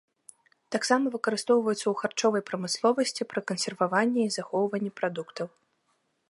Таксама 0.75 1.11
выкарыстоўваюцца 1.15 1.83
ў 1.89 1.93
харчовай 2.01 2.43
прамысловасці 2.49 3.27
пры 3.35 3.41
кансерваванні 3.53 4.21
і 4.25 4.33
захоўванні 4.39 4.91
прадуктаў. 5.03 5.47